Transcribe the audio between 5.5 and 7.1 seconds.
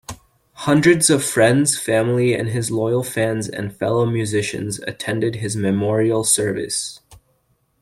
memorial service.